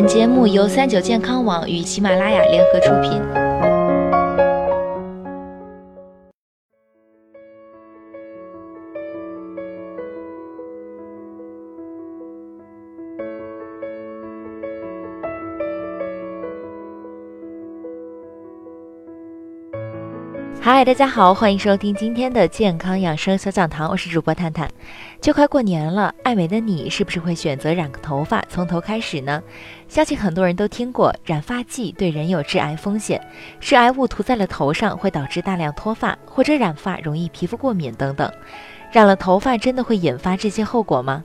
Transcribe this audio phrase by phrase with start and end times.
[0.00, 3.49] 本节目由三九健康网与喜马拉雅联合出品。
[20.62, 24.68] 嗨，大家好，欢迎收听今天的健康养生小讲堂，我是主播探探。
[25.18, 29.42] 就快过年了，爱美的你是不是会选择染个头发，从头开始呢？
[29.88, 33.18] 相信很多人都听过，染发剂对人有致癌风险，
[33.58, 38.30] 致癌物涂在了头上会导致大量脱发，或者染发容易皮肤过敏等等。
[38.92, 41.24] 染了头发真的会引发这些后果吗？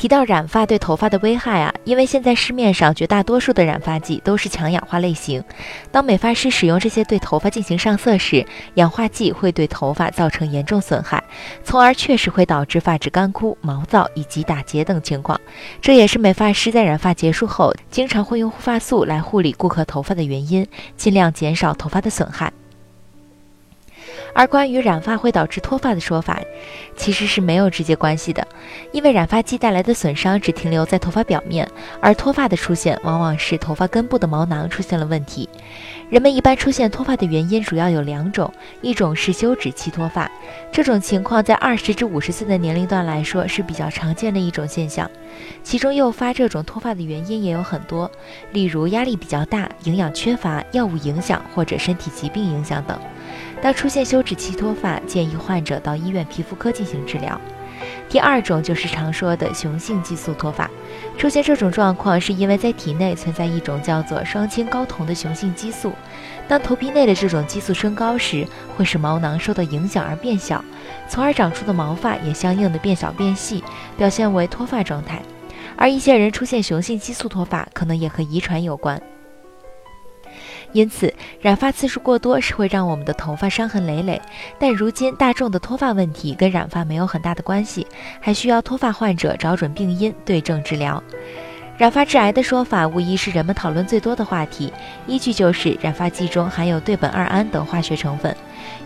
[0.00, 5.44] 提到染发对头发的危害啊，因为现在市面上绝大多数的染发剂都是强氧化类型，
[5.92, 8.42] 当美发师使用这些对头发进行上色时，
[8.76, 11.22] 氧化剂会对头发造成严重损害，
[11.62, 15.38] 从而确实会导致发质干枯、毛躁以及打结等情况。
[15.82, 22.50] 这也是美发师在染发结束后经常会用护发素来护理顾客头发的原因，尽量减少头发的损害。
[24.40, 26.40] 而关于染发会导致脱发的说法，
[26.96, 28.48] 其实是没有直接关系的，
[28.90, 31.68] 因为染发剂带来的损伤只停留在头发表面，
[32.00, 35.46] 而脱发的出现往往是头发根部的毛囊出现了问题。
[36.10, 40.28] 人们一般出现脱发的原因主要有两种，一种是休止期脱发，
[40.72, 45.08] 这种情况在二十至五十岁的年龄段来说是比较常见的一种现象，
[45.62, 48.10] 其中诱发这种脱发的原因也有很多，
[48.50, 52.98] 例如压力比较大、营养缺乏、药物影响或者身体疾病影响等。
[53.62, 57.40] 当出现休止期脱发，建议患者到医院皮肤科进行治疗。
[58.10, 60.68] 第二种就是常说的雄性激素脱发，
[61.16, 65.92] 出现这种状况是因为在体内存在一种叫做双氢睾酮的雄性激素，
[66.48, 68.44] 当头皮内的这种激素升高时，
[68.76, 70.62] 会使毛囊受到影响而变小，
[71.08, 73.62] 从而长出的毛发也相应的变小变细，
[73.96, 75.22] 表现为脱发状态。
[75.76, 79.00] 而一些人出现雄性激素脱发，可能也和遗传有关。
[80.72, 84.20] 因此，染发次数过多是会让我们的头发伤痕累累。
[84.58, 87.86] 但如今大众的脱发问题跟染发没有很大的关系，
[88.20, 91.02] 还需要脱发患者找准病因，对症治疗。
[91.76, 94.70] 染发致癌的说法无疑是人们讨论最多的话题，
[95.06, 98.36] 依据就是染发剂中含有对苯二胺等化学成分。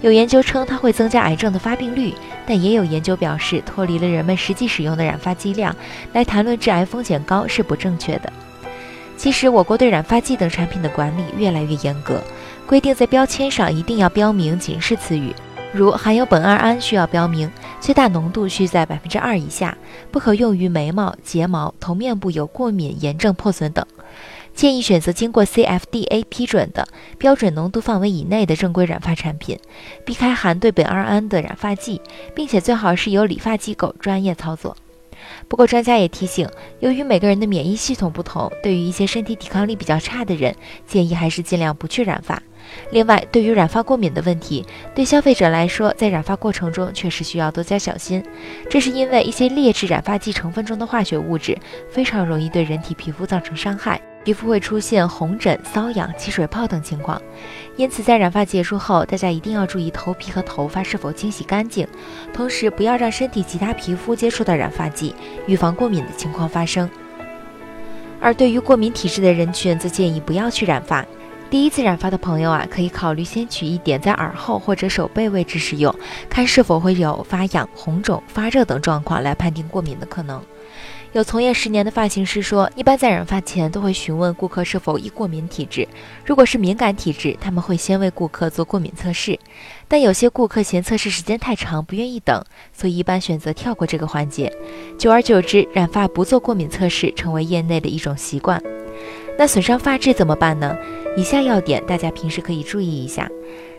[0.00, 2.14] 有研究称它会增加癌症的发病率，
[2.46, 5.74] 但也有研究表示脱离了人们实际使用的染发剂量
[6.12, 8.32] 来谈论致癌风险高是不正确的。
[9.16, 12.20] 其实，我国对染发剂等产品的管理越来越严格，
[12.66, 15.34] 规定在标签上一定要标明警示词语，
[15.72, 19.76] 如含有苯二胺需要标明，最大浓度需在百分之二以下，
[20.10, 23.86] 不可用于眉毛、睫毛、头面部有过敏、炎症、破损等。
[24.54, 26.86] 建议选择经过 CFDA 批准的
[27.18, 29.58] 标准浓度范围以内的正规染发产品，
[30.04, 32.00] 避开含对苯二胺的染发剂，
[32.34, 34.76] 并且最好是由理发机构专业操作。
[35.48, 36.48] 不过，专家也提醒，
[36.80, 40.54] 由于每个人的免疫系统不同，对于一些身体抵抗力比较差的人，
[40.86, 42.42] 建议还是尽量不去染发。
[42.90, 44.64] 另外，对于染发过敏的问题，
[44.94, 48.24] 对消费者来说，在染发过程中确实需要多加小心。
[48.70, 51.58] 这是因为一些劣质染发剂成分中的化学物质
[51.90, 54.00] 非常容易对人体皮肤造成伤害。
[54.24, 57.20] 皮肤会出现红疹、瘙痒、起水泡等情况，
[57.76, 61.86] 因此在染发结束后，大家一定要注意头皮和头发是否清洗干净，
[62.32, 65.14] 同时不要让身体其他皮肤接触到染发剂，
[65.46, 66.88] 预防过敏的情况发生。
[68.18, 71.04] 而对于过敏体质的人群，则建议不要去染发。
[71.50, 75.94] 第一次染发的朋友啊，可以考虑先取一点在耳后或者手背位置使用，
[76.30, 80.42] 看是否会有发痒、红肿、发热等状况，来判定过敏的可能。
[81.14, 85.86] 有从业十年的发型师说，一般在染发前都会询问顾客是否易过敏体质。
[86.26, 89.38] 如果是敏感体质，他们会先为顾客做过敏测试。
[89.86, 94.52] 但有些顾客嫌测试时间太长，不愿意等，所以一般选择跳过这个环节。
[94.98, 98.60] 久而久之，染发不做过敏测试成为业内的一种习惯。
[99.36, 100.76] 那损伤发质怎么办呢？
[101.16, 103.28] 以下要点大家平时可以注意一下。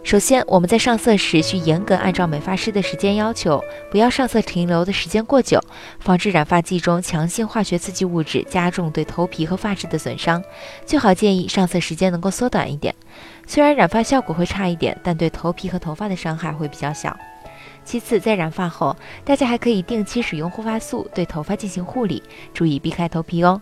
[0.04, 5.60] 首先，我们在上色时需严格按照美发师的时间要求，不要上色停留的时间过久，
[6.00, 10.44] 防止染发剂中强性化学刺激物质加重对头皮和发质的损伤。
[10.86, 12.94] 最好建议上色时间能够缩短一点。
[13.48, 17.18] 虽然染发效果会差一点，但对头皮和头发的伤害会比较小。
[17.84, 22.22] 其次，在染发后，大家还可以定期使用护发素对头发进行护理，
[22.54, 23.62] 注意避开头皮哦。